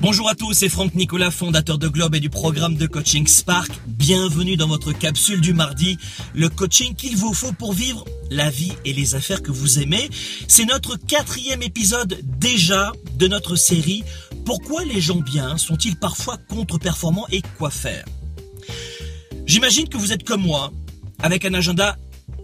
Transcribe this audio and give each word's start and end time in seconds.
Bonjour 0.00 0.28
à 0.28 0.36
tous, 0.36 0.52
c'est 0.52 0.68
Franck 0.68 0.94
Nicolas, 0.94 1.32
fondateur 1.32 1.76
de 1.76 1.88
Globe 1.88 2.14
et 2.14 2.20
du 2.20 2.30
programme 2.30 2.76
de 2.76 2.86
coaching 2.86 3.26
Spark. 3.26 3.70
Bienvenue 3.86 4.56
dans 4.56 4.68
votre 4.68 4.92
capsule 4.92 5.40
du 5.40 5.52
mardi, 5.52 5.98
le 6.34 6.48
coaching 6.48 6.94
qu'il 6.94 7.16
vous 7.16 7.34
faut 7.34 7.52
pour 7.52 7.72
vivre 7.72 8.04
la 8.30 8.48
vie 8.48 8.72
et 8.84 8.92
les 8.92 9.16
affaires 9.16 9.42
que 9.42 9.50
vous 9.50 9.80
aimez. 9.80 10.08
C'est 10.46 10.66
notre 10.66 10.96
quatrième 10.96 11.62
épisode 11.62 12.20
déjà 12.22 12.92
de 13.16 13.26
notre 13.26 13.56
série 13.56 14.04
Pourquoi 14.44 14.84
les 14.84 15.00
gens 15.00 15.20
bien 15.20 15.56
sont-ils 15.58 15.96
parfois 15.96 16.38
contre-performants 16.48 17.26
et 17.32 17.42
quoi 17.58 17.70
faire? 17.70 18.04
J'imagine 19.46 19.88
que 19.88 19.96
vous 19.96 20.12
êtes 20.12 20.22
comme 20.22 20.42
moi, 20.42 20.72
avec 21.20 21.44
un 21.44 21.54
agenda 21.54 21.96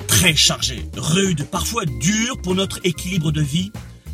très 0.09 0.35
chargé, 0.35 0.89
rude, 0.97 1.47
parfois 1.51 1.85
dur 1.85 2.41
pour 2.43 2.57
notre 2.57 2.81
équilibre 2.83 3.31
de 3.31 3.43
vie, 3.43 3.71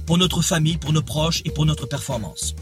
pour 0.07 0.19
notre 0.19 0.43
famille, 0.43 0.77
pour 0.77 0.93
nos 0.93 1.03
proches 1.03 1.41
et 1.45 1.51
pour 1.51 1.65
notre 1.65 1.87
performance. 1.87 2.55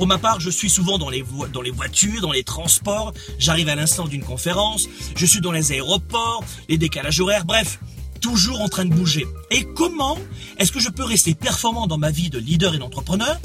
Pour 0.00 0.06
ma 0.06 0.16
part, 0.16 0.40
je 0.40 0.48
suis 0.48 0.70
souvent 0.70 0.96
dans 0.96 1.10
les, 1.10 1.20
voitures, 1.20 2.22
dans 2.22 2.32
les 2.32 2.42
transports, 2.42 3.12
j'arrive 3.38 3.68
à 3.68 3.74
l'instant 3.74 4.08
d'une 4.08 4.24
conférence, 4.24 4.88
je 5.14 5.26
suis 5.26 5.42
dans 5.42 5.52
les 5.52 5.72
aéroports, 5.72 6.42
les 6.70 6.78
décalages 6.78 7.20
horaires, 7.20 7.44
bref, 7.44 7.78
toujours 8.22 8.62
en 8.62 8.70
train 8.70 8.86
de 8.86 8.94
bouger. 8.94 9.26
Et 9.50 9.64
comment 9.76 10.16
est-ce 10.56 10.72
que 10.72 10.80
je 10.80 10.88
peux 10.88 11.04
rester 11.04 11.34
performant 11.34 11.86
dans 11.86 11.98
ma 11.98 12.10
vie 12.10 12.30
de 12.30 12.38
leader 12.38 12.74
et 12.74 12.78
d'entrepreneur, 12.78 13.38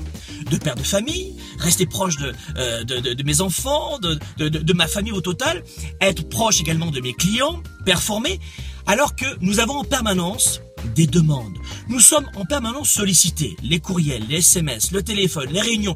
de 0.50 0.56
père 0.56 0.76
de 0.76 0.84
famille, 0.84 1.36
rester 1.60 1.86
proche 1.86 2.16
de, 2.16 2.34
euh, 2.56 2.86
mes 3.26 3.42
enfants, 3.42 4.00
de, 4.00 4.74
ma 4.74 4.88
famille 4.88 5.12
au 5.12 5.20
total, 5.20 5.62
être 6.00 6.30
proche 6.30 6.62
également 6.62 6.90
de 6.90 7.02
mes 7.02 7.12
clients, 7.12 7.62
performer, 7.84 8.40
alors 8.88 9.18
que 9.18 9.26
nous 9.42 9.60
avons 9.60 9.80
en 9.80 9.84
permanence 9.84 10.62
des 10.96 11.08
demandes. 11.08 11.58
Nous 11.90 12.00
sommes 12.00 12.30
en 12.36 12.46
permanence 12.46 12.90
sollicités, 12.90 13.58
les 13.62 13.80
courriels, 13.80 14.24
les 14.30 14.38
SMS, 14.38 14.92
le 14.92 15.04
téléphone, 15.04 15.50
les 15.52 15.62
réunions. 15.62 15.96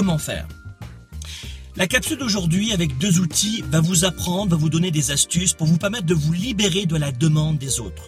Comment 0.00 0.16
faire? 0.16 0.48
La 1.76 1.86
capsule 1.86 2.16
d'aujourd'hui 2.16 2.72
avec 2.72 2.96
deux 2.96 3.18
outils 3.18 3.62
va 3.70 3.82
vous 3.82 4.06
apprendre, 4.06 4.52
va 4.52 4.56
vous 4.56 4.70
donner 4.70 4.90
des 4.90 5.10
astuces 5.10 5.52
pour 5.52 5.66
vous 5.66 5.76
permettre 5.76 6.06
de 6.06 6.14
vous 6.14 6.32
libérer 6.32 6.86
de 6.86 6.96
la 6.96 7.12
demande 7.12 7.58
des 7.58 7.80
autres. 7.80 8.04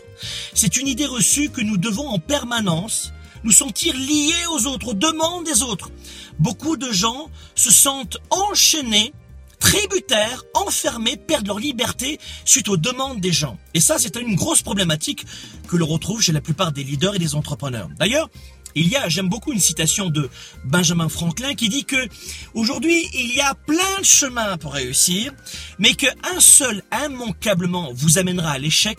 C'est 0.55 0.79
une 0.79 0.89
idée 0.89 1.05
reçue 1.05 1.51
que 1.51 1.61
nous 1.61 1.77
devons 1.77 2.09
en 2.09 2.19
permanence 2.19 3.13
nous 3.45 3.53
sentir 3.53 3.95
liés 3.95 4.47
aux 4.55 4.67
autres, 4.69 4.89
aux 4.89 4.95
demandes 4.95 5.45
des 5.45 5.63
autres. 5.63 5.91
Beaucoup 6.39 6.79
de 6.79 6.91
gens 6.91 7.29
se 7.55 7.71
sentent 7.71 8.17
enchaînés, 8.31 9.13
tributaires, 9.61 10.45
enfermés, 10.55 11.19
perdent 11.19 11.49
leur 11.49 11.59
liberté 11.59 12.19
suite 12.47 12.71
aux 12.71 12.79
demandes 12.79 13.21
des 13.21 13.33
gens. 13.33 13.59
Et 13.75 13.83
ça, 13.83 13.99
c'est 13.99 14.17
une 14.17 14.35
grosse 14.35 14.63
problématique 14.63 15.27
que 15.69 15.77
l'on 15.77 15.89
retrouve 15.89 16.23
chez 16.23 16.33
la 16.33 16.41
plupart 16.41 16.73
des 16.73 16.85
leaders 16.85 17.17
et 17.17 17.19
des 17.19 17.35
entrepreneurs. 17.35 17.91
D'ailleurs, 17.99 18.31
il 18.75 18.89
y 18.89 18.97
a, 18.97 19.09
j'aime 19.09 19.29
beaucoup 19.29 19.53
une 19.53 19.61
citation 19.61 20.11
de 20.11 20.29
Benjamin 20.65 21.09
Franklin 21.09 21.55
qui 21.55 21.69
dit 21.69 21.85
que 21.85 22.09
aujourd'hui 22.55 23.07
il 23.15 23.35
y 23.35 23.41
a 23.41 23.55
plein 23.55 23.99
de 24.01 24.05
chemins 24.05 24.57
pour 24.57 24.75
réussir, 24.75 25.33
mais 25.79 25.95
qu'un 25.95 26.41
seul 26.41 26.83
immanquablement 26.93 27.91
vous 27.95 28.19
amènera 28.19 28.53
à 28.53 28.59
l'échec, 28.59 28.99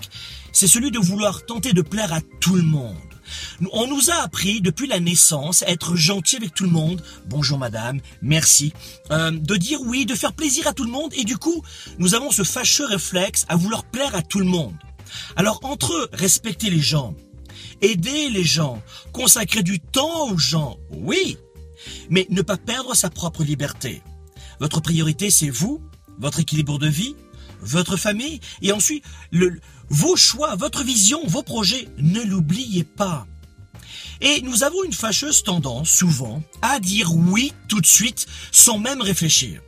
c'est 0.52 0.68
celui 0.68 0.92
de 0.92 1.00
vouloir 1.00 1.46
tenter 1.46 1.74
de 1.74 1.82
plaire 1.82 2.14
à 2.14 2.22
tout 2.40 2.56
le 2.56 2.64
monde. 2.64 2.98
On 3.72 3.88
nous 3.88 4.10
a 4.12 4.16
appris 4.16 4.62
depuis 4.62 4.88
la 4.88 5.00
naissance 5.00 5.64
à 5.64 5.70
être 5.70 5.96
gentil 5.96 6.36
avec 6.36 6.54
tout 6.54 6.66
le 6.66 6.70
monde, 6.70 7.02
bonjour 7.28 7.58
madame, 7.58 8.00
merci, 8.22 8.74
euh, 9.12 9.32
de 9.32 9.56
dire 9.56 9.80
oui, 9.82 10.06
de 10.06 10.14
faire 10.14 10.34
plaisir 10.34 10.68
à 10.68 10.74
tout 10.74 10.84
le 10.84 10.92
monde, 10.92 11.14
et 11.16 11.24
du 11.24 11.38
coup, 11.38 11.64
nous 11.98 12.16
avons 12.16 12.32
ce 12.32 12.44
fâcheux 12.44 12.86
réflexe 12.86 13.46
à 13.48 13.56
vouloir 13.56 13.86
plaire 13.86 14.16
à 14.16 14.22
tout 14.22 14.40
le 14.40 14.46
monde. 14.46 14.76
Alors 15.36 15.60
entre 15.64 16.10
respecter 16.14 16.70
les 16.70 16.82
gens, 16.82 17.16
aider 17.82 18.30
les 18.30 18.44
gens, 18.44 18.82
consacrer 19.12 19.64
du 19.64 19.80
temps 19.80 20.30
aux 20.30 20.38
gens, 20.38 20.78
oui, 20.92 21.38
mais 22.10 22.28
ne 22.30 22.42
pas 22.42 22.58
perdre 22.58 22.96
sa 22.96 23.10
propre 23.10 23.44
liberté. 23.44 24.02
Votre 24.60 24.82
priorité, 24.82 25.30
c'est 25.30 25.50
vous, 25.50 25.82
votre 26.20 26.40
équilibre 26.40 26.80
de 26.80 26.88
vie, 26.88 27.16
votre 27.62 27.98
famille, 27.98 28.40
et 28.62 28.72
ensuite 28.72 29.04
vos 29.90 30.16
choix, 30.16 30.56
votre 30.56 30.84
vision, 30.84 31.22
vos 31.28 31.44
projets. 31.44 31.88
Ne 31.98 32.22
l'oubliez 32.22 32.84
pas. 32.84 33.28
Et 34.22 34.42
nous 34.42 34.64
avons 34.64 34.84
une 34.84 34.94
fâcheuse 34.94 35.44
tendance, 35.44 35.90
souvent, 35.90 36.42
à 36.62 36.80
dire 36.80 37.14
oui 37.14 37.54
tout 37.68 37.82
de 37.82 37.86
suite, 37.86 38.26
sans 38.52 38.78
même 38.78 39.02
réfléchir. 39.02 39.62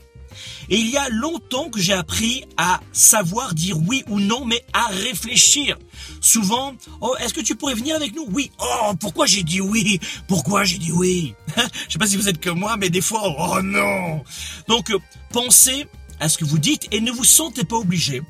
Et 0.70 0.78
il 0.78 0.90
y 0.90 0.98
a 0.98 1.10
longtemps 1.10 1.70
que 1.70 1.80
j'ai 1.80 1.94
appris 1.94 2.46
à 2.58 2.80
savoir 2.92 3.54
dire 3.54 3.78
oui 3.88 4.04
ou 4.08 4.20
non, 4.20 4.46
mais 4.46 4.64
à 4.74 4.88
réfléchir. 4.88 5.78
Souvent, 6.22 6.74
oh, 7.02 7.16
est-ce 7.20 7.34
que 7.34 7.42
tu 7.42 7.56
pourrais 7.56 7.76
venir 7.76 7.96
avec 7.96 8.16
nous? 8.16 8.26
Oui. 8.32 8.52
Oh, 8.60 8.94
pourquoi 9.00 9.26
j'ai 9.26 9.44
dit 9.44 9.62
oui? 9.62 10.00
Pourquoi 10.28 10.64
j'ai 10.64 10.78
dit 10.78 10.92
oui? 10.92 11.34
Je 11.88 11.94
sais 11.94 12.00
pas 12.00 12.08
si 12.08 12.18
vous 12.18 12.30
êtes 12.30 12.44
comme 12.44 12.60
moi, 12.60 12.78
mais 12.78 12.90
des 12.90 13.02
fois, 13.02 13.22
oh 13.26 13.62
non. 13.62 14.24
Donc, 14.68 14.90
euh, 14.92 15.00
pensez 15.32 15.88
à 16.20 16.30
ce 16.30 16.38
que 16.38 16.46
vous 16.46 16.60
dites 16.60 16.88
et 16.92 17.02
ne 17.02 17.12
vous 17.12 17.26
sentez 17.26 17.64
pas 17.64 17.78
obligé 17.78 18.22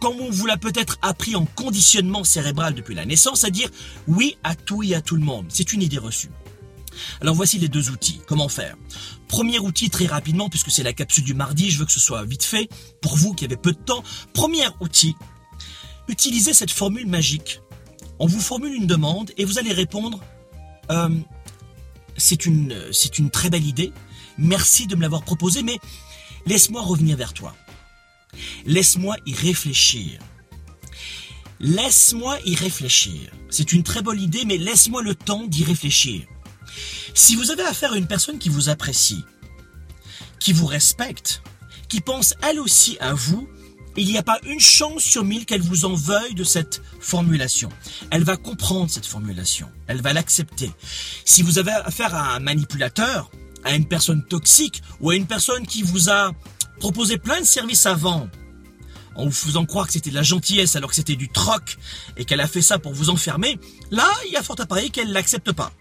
comme 0.00 0.18
on 0.20 0.30
vous 0.30 0.46
l'a 0.46 0.56
peut-être 0.56 0.98
appris 1.02 1.36
en 1.36 1.44
conditionnement 1.44 2.24
cérébral 2.24 2.74
depuis 2.74 2.94
la 2.94 3.04
naissance, 3.04 3.44
à 3.44 3.50
dire 3.50 3.68
oui 4.08 4.38
à 4.42 4.54
tout 4.54 4.82
et 4.82 4.94
à 4.94 5.02
tout 5.02 5.14
le 5.14 5.22
monde. 5.22 5.46
C'est 5.50 5.72
une 5.72 5.82
idée 5.82 5.98
reçue. 5.98 6.30
Alors 7.20 7.34
voici 7.34 7.58
les 7.58 7.68
deux 7.68 7.90
outils. 7.90 8.20
Comment 8.26 8.48
faire? 8.48 8.76
Premier 9.28 9.58
outil 9.58 9.90
très 9.90 10.06
rapidement, 10.06 10.48
puisque 10.48 10.70
c'est 10.70 10.82
la 10.82 10.92
capsule 10.92 11.24
du 11.24 11.34
mardi, 11.34 11.70
je 11.70 11.78
veux 11.78 11.86
que 11.86 11.92
ce 11.92 12.00
soit 12.00 12.24
vite 12.24 12.44
fait, 12.44 12.68
pour 13.00 13.16
vous 13.16 13.34
qui 13.34 13.44
avez 13.44 13.56
peu 13.56 13.72
de 13.72 13.78
temps. 13.78 14.02
Premier 14.32 14.66
outil, 14.80 15.14
utilisez 16.08 16.54
cette 16.54 16.70
formule 16.70 17.06
magique. 17.06 17.60
On 18.18 18.26
vous 18.26 18.40
formule 18.40 18.74
une 18.74 18.86
demande 18.86 19.32
et 19.38 19.44
vous 19.44 19.58
allez 19.58 19.72
répondre 19.72 20.20
euh, 20.90 21.08
c'est 22.16 22.46
une, 22.46 22.76
c'est 22.92 23.18
une 23.18 23.30
très 23.30 23.50
belle 23.50 23.66
idée, 23.66 23.92
merci 24.38 24.86
de 24.86 24.96
me 24.96 25.02
l'avoir 25.02 25.22
proposé, 25.22 25.62
mais 25.62 25.78
laisse-moi 26.46 26.82
revenir 26.82 27.16
vers 27.16 27.32
toi. 27.32 27.54
Laisse-moi 28.66 29.16
y 29.26 29.34
réfléchir. 29.34 30.20
Laisse-moi 31.60 32.38
y 32.44 32.54
réfléchir. 32.54 33.30
C'est 33.50 33.72
une 33.72 33.82
très 33.82 34.02
bonne 34.02 34.20
idée, 34.20 34.44
mais 34.44 34.56
laisse-moi 34.56 35.02
le 35.02 35.14
temps 35.14 35.46
d'y 35.46 35.64
réfléchir. 35.64 36.22
Si 37.14 37.36
vous 37.36 37.50
avez 37.50 37.62
affaire 37.62 37.92
à 37.92 37.96
une 37.96 38.06
personne 38.06 38.38
qui 38.38 38.48
vous 38.48 38.68
apprécie, 38.68 39.24
qui 40.38 40.52
vous 40.52 40.66
respecte, 40.66 41.42
qui 41.88 42.00
pense 42.00 42.34
elle 42.42 42.60
aussi 42.60 42.96
à 43.00 43.14
vous, 43.14 43.48
il 43.96 44.06
n'y 44.06 44.18
a 44.18 44.22
pas 44.22 44.38
une 44.44 44.60
chance 44.60 45.02
sur 45.02 45.24
mille 45.24 45.44
qu'elle 45.44 45.60
vous 45.60 45.84
en 45.84 45.94
veuille 45.94 46.34
de 46.34 46.44
cette 46.44 46.80
formulation. 47.00 47.68
Elle 48.10 48.22
va 48.22 48.36
comprendre 48.36 48.90
cette 48.90 49.06
formulation. 49.06 49.68
Elle 49.88 50.00
va 50.00 50.12
l'accepter. 50.12 50.70
Si 51.24 51.42
vous 51.42 51.58
avez 51.58 51.72
affaire 51.72 52.14
à 52.14 52.34
un 52.36 52.40
manipulateur, 52.40 53.30
à 53.64 53.74
une 53.74 53.86
personne 53.86 54.24
toxique 54.24 54.82
ou 55.00 55.10
à 55.10 55.16
une 55.16 55.26
personne 55.26 55.66
qui 55.66 55.82
vous 55.82 56.08
a 56.08 56.32
proposé 56.78 57.18
plein 57.18 57.40
de 57.40 57.46
services 57.46 57.84
avant, 57.86 58.28
en 59.16 59.24
vous 59.24 59.32
faisant 59.32 59.66
croire 59.66 59.86
que 59.86 59.92
c'était 59.92 60.10
de 60.10 60.14
la 60.14 60.22
gentillesse 60.22 60.76
alors 60.76 60.90
que 60.90 60.96
c'était 60.96 61.16
du 61.16 61.28
troc 61.28 61.76
et 62.16 62.24
qu'elle 62.24 62.40
a 62.40 62.48
fait 62.48 62.62
ça 62.62 62.78
pour 62.78 62.94
vous 62.94 63.10
enfermer, 63.10 63.58
là, 63.90 64.08
il 64.26 64.32
y 64.32 64.36
a 64.36 64.42
fort 64.42 64.56
à 64.60 64.66
parier 64.66 64.90
qu'elle 64.90 65.12
l'accepte 65.12 65.52
pas. 65.52 65.72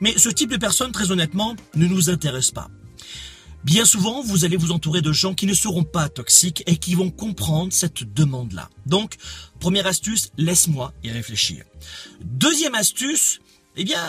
Mais 0.00 0.16
ce 0.16 0.28
type 0.28 0.50
de 0.50 0.56
personne, 0.56 0.92
très 0.92 1.10
honnêtement, 1.10 1.56
ne 1.74 1.86
nous 1.86 2.10
intéresse 2.10 2.50
pas. 2.50 2.68
Bien 3.64 3.84
souvent, 3.84 4.22
vous 4.22 4.44
allez 4.44 4.56
vous 4.56 4.72
entourer 4.72 5.02
de 5.02 5.12
gens 5.12 5.34
qui 5.34 5.46
ne 5.46 5.54
seront 5.54 5.84
pas 5.84 6.08
toxiques 6.08 6.64
et 6.66 6.78
qui 6.78 6.96
vont 6.96 7.10
comprendre 7.10 7.72
cette 7.72 8.12
demande-là. 8.12 8.68
Donc, 8.86 9.16
première 9.60 9.86
astuce, 9.86 10.30
laisse-moi 10.36 10.92
y 11.04 11.10
réfléchir. 11.10 11.64
Deuxième 12.24 12.74
astuce, 12.74 13.40
eh 13.76 13.84
bien, 13.84 14.00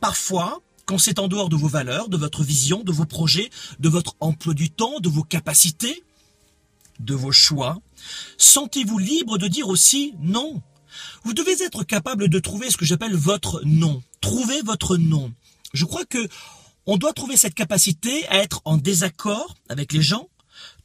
parfois, 0.00 0.62
quand 0.86 0.98
c'est 0.98 1.18
en 1.18 1.26
dehors 1.26 1.48
de 1.48 1.56
vos 1.56 1.66
valeurs, 1.66 2.08
de 2.08 2.16
votre 2.16 2.44
vision, 2.44 2.84
de 2.84 2.92
vos 2.92 3.04
projets, 3.04 3.50
de 3.80 3.88
votre 3.88 4.14
emploi 4.20 4.54
du 4.54 4.70
temps, 4.70 5.00
de 5.00 5.08
vos 5.08 5.24
capacités, 5.24 6.04
de 7.00 7.14
vos 7.14 7.32
choix, 7.32 7.78
sentez-vous 8.38 8.98
libre 8.98 9.38
de 9.38 9.48
dire 9.48 9.68
aussi 9.68 10.14
non. 10.20 10.62
Vous 11.24 11.34
devez 11.34 11.62
être 11.62 11.84
capable 11.84 12.28
de 12.28 12.38
trouver 12.38 12.70
ce 12.70 12.76
que 12.76 12.84
j'appelle 12.84 13.16
votre 13.16 13.62
non. 13.64 14.02
Trouvez 14.20 14.62
votre 14.62 14.96
non. 14.96 15.32
Je 15.72 15.84
crois 15.84 16.04
que 16.04 16.28
on 16.86 16.98
doit 16.98 17.12
trouver 17.12 17.36
cette 17.36 17.54
capacité 17.54 18.26
à 18.28 18.38
être 18.38 18.60
en 18.64 18.76
désaccord 18.76 19.54
avec 19.68 19.92
les 19.92 20.02
gens, 20.02 20.28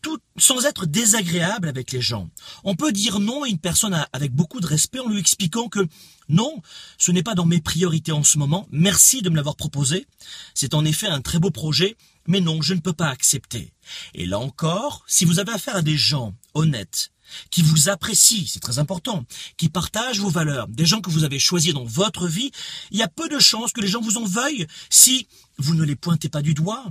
tout 0.01 0.17
sans 0.37 0.65
être 0.65 0.85
désagréable 0.85 1.67
avec 1.67 1.91
les 1.91 2.01
gens. 2.01 2.29
On 2.63 2.75
peut 2.75 2.91
dire 2.91 3.19
non 3.19 3.43
à 3.43 3.49
une 3.49 3.59
personne 3.59 4.05
avec 4.13 4.33
beaucoup 4.33 4.61
de 4.61 4.67
respect 4.67 4.99
en 4.99 5.09
lui 5.09 5.19
expliquant 5.19 5.67
que 5.67 5.85
non, 6.29 6.61
ce 6.97 7.11
n'est 7.11 7.23
pas 7.23 7.35
dans 7.35 7.45
mes 7.45 7.59
priorités 7.59 8.11
en 8.11 8.23
ce 8.23 8.37
moment. 8.37 8.67
Merci 8.71 9.21
de 9.21 9.29
me 9.29 9.35
l'avoir 9.35 9.55
proposé. 9.55 10.07
C'est 10.53 10.73
en 10.73 10.85
effet 10.85 11.07
un 11.07 11.21
très 11.21 11.39
beau 11.39 11.49
projet, 11.49 11.97
mais 12.27 12.39
non, 12.39 12.61
je 12.61 12.75
ne 12.75 12.79
peux 12.79 12.93
pas 12.93 13.09
accepter. 13.09 13.73
Et 14.13 14.25
là 14.25 14.39
encore, 14.39 15.03
si 15.07 15.25
vous 15.25 15.39
avez 15.39 15.51
affaire 15.51 15.75
à 15.75 15.81
des 15.81 15.97
gens 15.97 16.33
honnêtes, 16.53 17.11
qui 17.51 17.61
vous 17.61 17.89
apprécient, 17.89 18.45
c'est 18.47 18.59
très 18.59 18.79
important, 18.79 19.25
qui 19.57 19.69
partagent 19.69 20.19
vos 20.19 20.29
valeurs, 20.29 20.67
des 20.67 20.85
gens 20.85 21.01
que 21.01 21.09
vous 21.09 21.23
avez 21.23 21.39
choisis 21.39 21.73
dans 21.73 21.85
votre 21.85 22.27
vie, 22.27 22.51
il 22.91 22.97
y 22.97 23.03
a 23.03 23.07
peu 23.07 23.29
de 23.29 23.39
chances 23.39 23.71
que 23.71 23.81
les 23.81 23.87
gens 23.87 24.01
vous 24.01 24.17
en 24.17 24.25
veuillent 24.25 24.67
si 24.89 25.27
vous 25.57 25.75
ne 25.75 25.83
les 25.83 25.95
pointez 25.95 26.29
pas 26.29 26.41
du 26.41 26.53
doigt, 26.53 26.85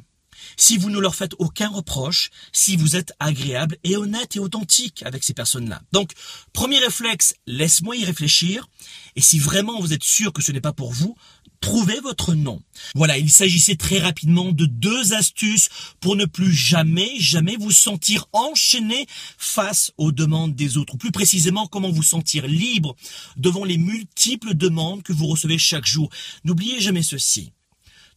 si 0.57 0.77
vous 0.77 0.91
ne 0.91 0.99
leur 0.99 1.15
faites 1.15 1.35
aucun 1.39 1.69
reproche, 1.69 2.31
si 2.53 2.77
vous 2.77 2.97
êtes 2.97 3.13
agréable 3.19 3.77
et 3.85 3.97
honnête 3.97 4.37
et 4.37 4.39
authentique 4.39 5.03
avec 5.05 5.25
ces 5.25 5.35
personnes-là. 5.35 5.83
Donc, 5.93 6.13
premier 6.53 6.79
réflexe, 6.79 7.35
laisse-moi 7.47 7.97
y 7.97 8.05
réfléchir, 8.05 8.69
et 9.17 9.21
si 9.21 9.39
vraiment 9.39 9.81
vous 9.81 9.93
êtes 9.93 10.05
sûr 10.05 10.33
que 10.33 10.43
ce 10.43 10.53
n'est 10.53 10.61
pas 10.61 10.73
pour 10.73 10.93
vous, 10.93 11.17
Trouvez 11.61 12.01
votre 12.01 12.35
nom. 12.35 12.63
Voilà, 12.95 13.19
il 13.19 13.31
s'agissait 13.31 13.77
très 13.77 13.99
rapidement 13.99 14.53
de 14.53 14.67
deux 14.67 15.13
astuces 15.13 15.69
pour 16.01 16.15
ne 16.15 16.25
plus 16.25 16.53
jamais, 16.53 17.19
jamais 17.19 17.57
vous 17.57 17.73
sentir 17.73 18.27
enchaîné 18.33 19.07
face 19.37 19.93
aux 19.99 20.13
demandes 20.13 20.55
des 20.55 20.77
autres. 20.77 20.97
Plus 20.97 21.11
précisément, 21.11 21.67
comment 21.67 21.91
vous 21.91 22.03
sentir 22.03 22.47
libre 22.47 22.95
devant 23.37 23.65
les 23.65 23.79
multiples 23.79 24.55
demandes 24.55 25.03
que 25.03 25.13
vous 25.13 25.27
recevez 25.27 25.59
chaque 25.59 25.87
jour. 25.87 26.11
N'oubliez 26.45 26.81
jamais 26.81 27.03
ceci. 27.03 27.53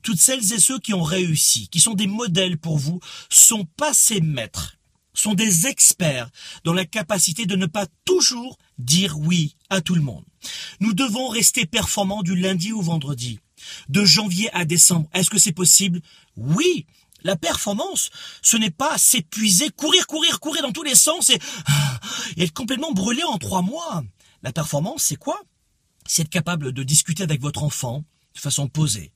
Toutes 0.04 0.20
celles 0.20 0.54
et 0.54 0.60
ceux 0.60 0.80
qui 0.80 0.94
ont 0.94 1.04
réussi, 1.04 1.68
qui 1.70 1.80
sont 1.80 1.94
des 1.94 2.08
modèles 2.08 2.58
pour 2.58 2.78
vous, 2.78 3.00
sont 3.30 3.66
passés 3.78 4.22
maîtres 4.22 4.78
sont 5.22 5.34
des 5.36 5.68
experts 5.68 6.30
dans 6.64 6.74
la 6.74 6.86
capacité 6.86 7.46
de 7.46 7.56
ne 7.56 7.68
pas 7.68 7.86
toujours 8.06 8.58
dire 8.78 9.18
oui 9.20 9.56
à 9.70 9.82
tout 9.82 9.96
le 9.96 10.02
monde. 10.02 10.26
Nous 10.80 10.94
devons 10.94 11.30
rester 11.30 11.66
performants 11.66 12.24
du 12.24 12.36
lundi 12.36 12.72
au 12.72 12.82
vendredi, 12.82 13.40
de 13.90 14.04
janvier 14.04 14.50
à 14.54 14.66
décembre. 14.66 15.08
Est-ce 15.14 15.30
que 15.30 15.40
c'est 15.40 15.52
possible? 15.52 16.02
Oui. 16.36 16.86
La 17.24 17.36
performance, 17.36 18.10
ce 18.42 18.58
n'est 18.58 18.72
pas 18.72 18.98
s'épuiser, 18.98 19.70
courir, 19.70 20.08
courir, 20.08 20.40
courir 20.40 20.64
dans 20.64 20.72
tous 20.72 20.82
les 20.82 20.96
sens 20.96 21.30
et, 21.30 21.40
et 22.36 22.46
être 22.46 22.54
complètement 22.54 22.94
brûlé 22.94 23.22
en 23.24 23.38
trois 23.38 23.62
mois. 23.62 24.04
La 24.42 24.52
performance, 24.52 25.04
c'est 25.04 25.18
quoi? 25.18 25.40
C'est 26.08 26.24
être 26.24 26.30
capable 26.30 26.72
de 26.72 26.82
discuter 26.82 27.22
avec 27.22 27.40
votre 27.40 27.62
enfant 27.62 28.04
de 28.34 28.40
façon 28.40 28.68
posée, 28.68 29.12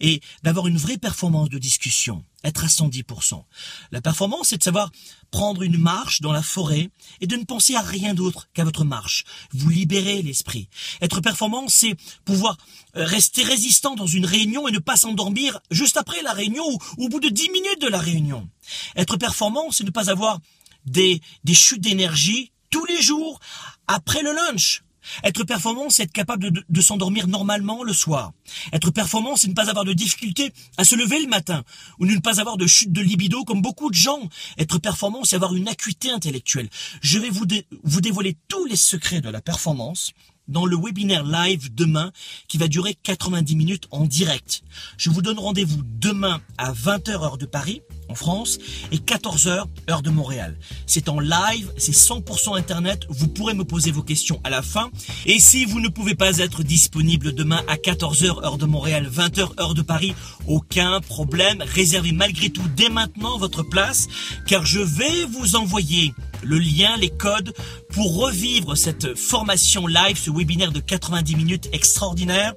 et 0.00 0.20
d'avoir 0.42 0.66
une 0.66 0.76
vraie 0.76 0.98
performance 0.98 1.48
de 1.48 1.58
discussion, 1.58 2.24
être 2.42 2.64
à 2.64 2.68
110%. 2.68 3.42
La 3.90 4.00
performance, 4.00 4.48
c'est 4.48 4.58
de 4.58 4.62
savoir 4.62 4.90
prendre 5.30 5.62
une 5.62 5.78
marche 5.78 6.20
dans 6.20 6.32
la 6.32 6.42
forêt 6.42 6.90
et 7.20 7.26
de 7.26 7.36
ne 7.36 7.44
penser 7.44 7.74
à 7.74 7.80
rien 7.80 8.14
d'autre 8.14 8.48
qu'à 8.54 8.64
votre 8.64 8.84
marche. 8.84 9.24
Vous 9.52 9.68
libérez 9.68 10.22
l'esprit. 10.22 10.68
Être 11.00 11.20
performant, 11.20 11.66
c'est 11.68 11.96
pouvoir 12.24 12.56
euh, 12.96 13.04
rester 13.04 13.42
résistant 13.42 13.96
dans 13.96 14.06
une 14.06 14.26
réunion 14.26 14.68
et 14.68 14.72
ne 14.72 14.78
pas 14.78 14.96
s'endormir 14.96 15.58
juste 15.70 15.96
après 15.96 16.22
la 16.22 16.32
réunion 16.32 16.64
ou 16.68 16.78
au 17.04 17.08
bout 17.08 17.20
de 17.20 17.28
10 17.28 17.50
minutes 17.50 17.80
de 17.80 17.88
la 17.88 17.98
réunion. 17.98 18.48
Être 18.96 19.16
performant, 19.16 19.72
c'est 19.72 19.84
ne 19.84 19.90
pas 19.90 20.10
avoir 20.10 20.38
des, 20.86 21.20
des 21.42 21.54
chutes 21.54 21.80
d'énergie 21.80 22.52
tous 22.70 22.84
les 22.84 23.02
jours 23.02 23.40
après 23.88 24.22
le 24.22 24.32
lunch. 24.32 24.83
Être 25.22 25.44
performant, 25.44 25.90
c'est 25.90 26.04
être 26.04 26.12
capable 26.12 26.50
de, 26.50 26.80
s'endormir 26.80 27.28
normalement 27.28 27.82
le 27.82 27.92
soir. 27.92 28.32
Être 28.72 28.90
performant, 28.90 29.36
c'est 29.36 29.48
ne 29.48 29.54
pas 29.54 29.70
avoir 29.70 29.84
de 29.84 29.92
difficulté 29.92 30.52
à 30.76 30.84
se 30.84 30.94
lever 30.94 31.20
le 31.20 31.28
matin 31.28 31.64
ou 31.98 32.06
ne 32.06 32.18
pas 32.18 32.40
avoir 32.40 32.56
de 32.56 32.66
chute 32.66 32.92
de 32.92 33.00
libido 33.00 33.44
comme 33.44 33.62
beaucoup 33.62 33.90
de 33.90 33.94
gens. 33.94 34.28
Être 34.58 34.78
performant, 34.78 35.24
c'est 35.24 35.36
avoir 35.36 35.54
une 35.54 35.68
acuité 35.68 36.10
intellectuelle. 36.10 36.68
Je 37.00 37.18
vais 37.18 37.30
vous, 37.30 37.46
vous 37.82 38.00
dévoiler 38.00 38.36
tous 38.48 38.64
les 38.66 38.76
secrets 38.76 39.20
de 39.20 39.30
la 39.30 39.40
performance 39.40 40.12
dans 40.48 40.66
le 40.66 40.76
webinaire 40.76 41.24
live 41.24 41.74
demain 41.74 42.12
qui 42.48 42.58
va 42.58 42.68
durer 42.68 42.94
90 42.94 43.56
minutes 43.56 43.88
en 43.90 44.04
direct. 44.04 44.62
Je 44.96 45.10
vous 45.10 45.22
donne 45.22 45.38
rendez-vous 45.38 45.82
demain 45.82 46.40
à 46.58 46.72
20h 46.72 47.10
heure 47.10 47.38
de 47.38 47.46
Paris 47.46 47.82
France 48.14 48.58
et 48.92 48.98
14h 48.98 49.64
heure 49.90 50.02
de 50.02 50.10
Montréal. 50.10 50.56
C'est 50.86 51.08
en 51.08 51.20
live, 51.20 51.70
c'est 51.76 51.94
100% 51.94 52.56
internet, 52.56 53.06
vous 53.08 53.28
pourrez 53.28 53.54
me 53.54 53.64
poser 53.64 53.90
vos 53.90 54.02
questions 54.02 54.40
à 54.44 54.50
la 54.50 54.62
fin. 54.62 54.90
Et 55.26 55.38
si 55.38 55.64
vous 55.64 55.80
ne 55.80 55.88
pouvez 55.88 56.14
pas 56.14 56.38
être 56.38 56.62
disponible 56.62 57.32
demain 57.32 57.62
à 57.68 57.76
14h 57.76 58.44
heure 58.44 58.58
de 58.58 58.66
Montréal, 58.66 59.08
20h 59.10 59.60
heure 59.60 59.74
de 59.74 59.82
Paris, 59.82 60.14
aucun 60.46 61.00
problème, 61.00 61.62
réservez 61.62 62.12
malgré 62.12 62.50
tout 62.50 62.68
dès 62.76 62.88
maintenant 62.88 63.38
votre 63.38 63.62
place 63.62 64.08
car 64.46 64.66
je 64.66 64.80
vais 64.80 65.24
vous 65.26 65.56
envoyer 65.56 66.14
le 66.42 66.58
lien, 66.58 66.96
les 66.98 67.10
codes 67.10 67.54
pour 67.90 68.16
revivre 68.16 68.76
cette 68.76 69.16
formation 69.16 69.86
live, 69.86 70.18
ce 70.18 70.30
webinaire 70.30 70.72
de 70.72 70.80
90 70.80 71.36
minutes 71.36 71.68
extraordinaire 71.72 72.54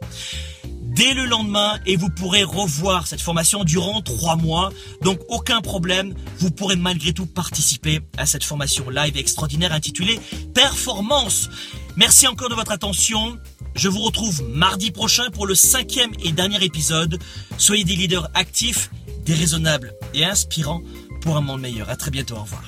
dès 0.97 1.13
le 1.13 1.25
lendemain 1.25 1.77
et 1.85 1.95
vous 1.95 2.09
pourrez 2.09 2.43
revoir 2.43 3.05
cette 3.05 3.21
formation 3.21 3.63
durant 3.63 4.01
trois 4.01 4.35
mois. 4.35 4.71
Donc 5.03 5.19
aucun 5.29 5.61
problème, 5.61 6.15
vous 6.39 6.49
pourrez 6.49 6.75
malgré 6.75 7.13
tout 7.13 7.27
participer 7.27 8.01
à 8.17 8.25
cette 8.25 8.43
formation 8.43 8.89
live 8.89 9.15
extraordinaire 9.15 9.73
intitulée 9.73 10.19
Performance. 10.55 11.49
Merci 11.95 12.27
encore 12.27 12.49
de 12.49 12.55
votre 12.55 12.71
attention. 12.71 13.37
Je 13.75 13.89
vous 13.89 14.01
retrouve 14.01 14.41
mardi 14.49 14.89
prochain 14.89 15.29
pour 15.31 15.45
le 15.45 15.53
cinquième 15.53 16.11
et 16.23 16.31
dernier 16.31 16.63
épisode. 16.63 17.19
Soyez 17.59 17.83
des 17.83 17.95
leaders 17.95 18.27
actifs, 18.33 18.89
déraisonnables 19.23 19.93
et 20.15 20.25
inspirants 20.25 20.81
pour 21.21 21.37
un 21.37 21.41
monde 21.41 21.61
meilleur. 21.61 21.89
À 21.89 21.95
très 21.95 22.09
bientôt. 22.09 22.35
Au 22.35 22.41
revoir. 22.41 22.63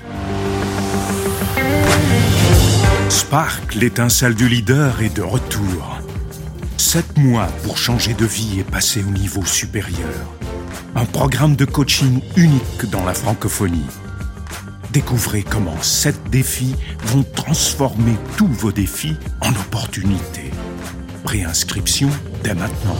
Spark, 3.10 3.74
l'étincelle 3.74 4.36
du 4.36 4.48
leader, 4.48 5.02
est 5.02 5.16
de 5.16 5.24
retour. 5.24 5.99
Sept 6.80 7.18
mois 7.18 7.48
pour 7.64 7.78
changer 7.78 8.14
de 8.14 8.26
vie 8.26 8.62
et 8.62 8.64
passer 8.64 9.04
au 9.04 9.12
niveau 9.12 9.44
supérieur. 9.44 10.34
Un 10.96 11.04
programme 11.04 11.58
de 11.58 11.66
coaching 11.66 12.22
unique 12.38 12.90
dans 12.90 13.04
la 13.04 13.14
francophonie. 13.14 13.86
Découvrez 14.94 15.44
comment 15.44 15.80
sept 15.82 16.18
défis 16.32 16.76
vont 17.04 17.26
transformer 17.36 18.16
tous 18.38 18.48
vos 18.48 18.72
défis 18.72 19.18
en 19.42 19.50
opportunités. 19.50 20.52
Préinscription 21.26 22.10
dès 22.46 22.54
maintenant. 22.54 22.96